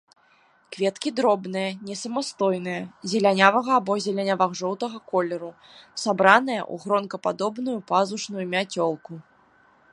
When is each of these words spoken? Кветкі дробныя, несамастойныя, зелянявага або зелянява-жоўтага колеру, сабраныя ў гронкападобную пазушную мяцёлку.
Кветкі 0.75 1.09
дробныя, 1.17 1.69
несамастойныя, 1.89 2.79
зелянявага 3.11 3.71
або 3.81 3.93
зелянява-жоўтага 4.07 4.97
колеру, 5.11 5.51
сабраныя 6.05 6.61
ў 6.73 6.87
гронкападобную 6.87 7.77
пазушную 7.93 8.45
мяцёлку. 8.55 9.13